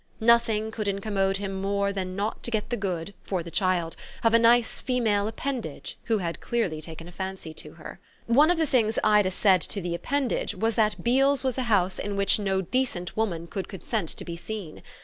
Nothing 0.19 0.71
could 0.71 0.87
incommode 0.87 1.37
him 1.37 1.61
more 1.61 1.93
than 1.93 2.15
not 2.15 2.41
to 2.41 2.49
get 2.49 2.71
the 2.71 2.75
good, 2.75 3.13
for 3.21 3.43
the 3.43 3.51
child, 3.51 3.95
of 4.23 4.33
a 4.33 4.39
nice 4.39 4.79
female 4.79 5.27
appendage 5.27 5.95
who 6.05 6.17
had 6.17 6.41
clearly 6.41 6.81
taken 6.81 7.07
a 7.07 7.11
fancy 7.11 7.53
to 7.53 7.73
her. 7.73 7.99
One 8.25 8.49
of 8.49 8.57
the 8.57 8.65
things 8.65 8.97
Ida 9.03 9.29
said 9.29 9.61
to 9.61 9.79
the 9.79 9.93
appendage 9.93 10.55
was 10.55 10.73
that 10.73 11.03
Beale's 11.03 11.43
was 11.43 11.59
a 11.59 11.69
house 11.69 11.99
in 11.99 12.15
which 12.15 12.39
no 12.39 12.61
decent 12.63 13.15
woman 13.15 13.45
could 13.45 13.67
consent 13.67 14.09
to 14.09 14.25
be 14.25 14.35
seen. 14.35 14.81